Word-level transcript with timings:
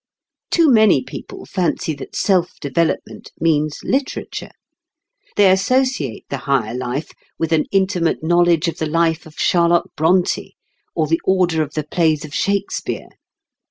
Too 0.49 0.67
many 0.71 1.03
people 1.03 1.45
fancy 1.45 1.93
that 1.93 2.15
self 2.15 2.59
development 2.59 3.31
means 3.39 3.81
literature. 3.83 4.49
They 5.35 5.51
associate 5.51 6.25
the 6.27 6.37
higher 6.49 6.73
life 6.73 7.11
with 7.37 7.51
an 7.53 7.65
intimate 7.71 8.23
knowledge 8.23 8.67
of 8.67 8.79
the 8.79 8.87
life 8.89 9.27
of 9.27 9.35
Charlotte 9.35 9.95
Brontë, 9.95 10.53
or 10.95 11.05
the 11.05 11.21
order 11.23 11.61
of 11.61 11.75
the 11.75 11.83
plays 11.83 12.25
of 12.25 12.33
Shakespeare. 12.33 13.09